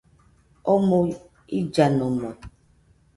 [0.73, 0.99] Omoɨ
[1.59, 2.29] illanomo